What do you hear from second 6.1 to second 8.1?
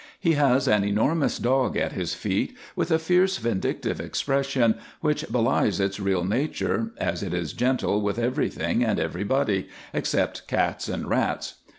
nature, as it is gentle